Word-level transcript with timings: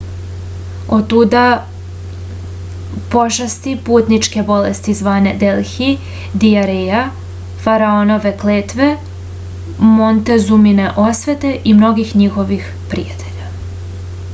otuda 0.95 1.41
pošasti 3.15 3.73
putničke 3.89 4.45
bolesti 4.47 4.95
zvane 5.03 5.33
delhi 5.45 5.91
dijareja 6.45 7.03
faraonove 7.67 8.33
kletve 8.41 8.89
montezumine 10.01 10.89
osvete 11.07 11.53
i 11.73 11.77
mnogih 11.85 12.15
njihovih 12.27 12.67
prijatelja 12.95 13.53